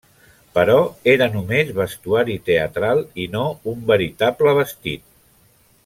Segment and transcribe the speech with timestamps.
[0.53, 0.77] Però
[1.13, 5.07] era només vestuari teatral i no un veritable vestit.